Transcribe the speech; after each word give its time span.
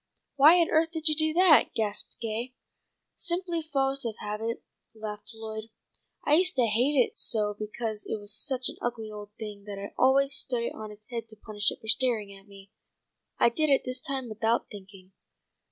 "Why 0.35 0.59
on 0.59 0.71
earth 0.71 0.89
did 0.93 1.07
you 1.09 1.13
do 1.15 1.31
that?" 1.33 1.75
gasped 1.75 2.17
Gay. 2.19 2.55
"Simply 3.13 3.61
fo'ce 3.61 4.03
of 4.03 4.17
habit," 4.17 4.63
laughed 4.95 5.29
Lloyd. 5.35 5.65
"I 6.25 6.33
used 6.33 6.55
to 6.55 6.65
hate 6.65 6.95
it 6.99 7.19
so 7.19 7.53
because 7.53 8.07
it 8.07 8.19
was 8.19 8.33
such 8.33 8.67
an 8.67 8.77
ugly 8.81 9.11
old 9.11 9.29
thing 9.37 9.65
that 9.65 9.77
I 9.77 9.93
always 9.99 10.33
stood 10.33 10.63
it 10.63 10.73
on 10.73 10.91
its 10.91 11.05
head 11.11 11.29
to 11.29 11.35
punish 11.35 11.69
it 11.69 11.81
for 11.81 11.87
staring 11.87 12.35
at 12.35 12.47
me. 12.47 12.71
I 13.37 13.49
did 13.49 13.69
it 13.69 13.83
this 13.85 14.01
time 14.01 14.27
without 14.27 14.71
thinking." 14.71 15.11